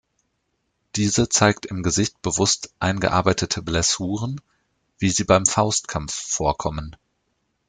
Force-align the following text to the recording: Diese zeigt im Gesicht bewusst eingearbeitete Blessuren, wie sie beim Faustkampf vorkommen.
Diese 0.95 1.29
zeigt 1.29 1.67
im 1.67 1.83
Gesicht 1.83 2.23
bewusst 2.23 2.73
eingearbeitete 2.79 3.61
Blessuren, 3.61 4.41
wie 4.97 5.11
sie 5.11 5.25
beim 5.25 5.45
Faustkampf 5.45 6.11
vorkommen. 6.15 6.95